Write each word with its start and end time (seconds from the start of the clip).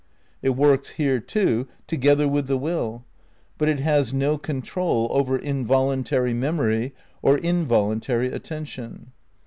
It 0.41 0.55
works, 0.55 0.93
here 0.97 1.19
too, 1.19 1.67
together 1.85 2.27
with 2.27 2.47
the 2.47 2.57
will; 2.57 3.05
but 3.59 3.69
it 3.69 3.77
has 3.81 4.11
no 4.15 4.35
control 4.35 5.07
over 5.11 5.37
involuntary 5.37 6.33
memory 6.33 6.95
or 7.21 7.37
involuntary 7.37 8.31
attention. 8.31 9.11